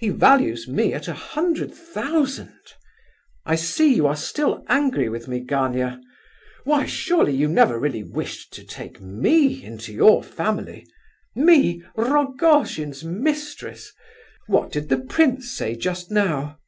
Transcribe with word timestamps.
He 0.00 0.08
values 0.08 0.66
me 0.66 0.92
at 0.92 1.06
a 1.06 1.14
hundred 1.14 1.72
thousand! 1.72 2.58
I 3.46 3.54
see 3.54 3.94
you 3.94 4.08
are 4.08 4.16
still 4.16 4.64
angry 4.68 5.08
with 5.08 5.28
me, 5.28 5.38
Gania! 5.38 6.00
Why, 6.64 6.84
surely 6.84 7.32
you 7.36 7.46
never 7.46 7.78
really 7.78 8.02
wished 8.02 8.52
to 8.54 8.64
take 8.64 9.00
me 9.00 9.62
into 9.62 9.92
your 9.94 10.24
family? 10.24 10.84
me, 11.36 11.80
Rogojin's 11.94 13.04
mistress! 13.04 13.92
What 14.48 14.72
did 14.72 14.88
the 14.88 14.98
prince 14.98 15.52
say 15.52 15.76
just 15.76 16.10
now?" 16.10 16.58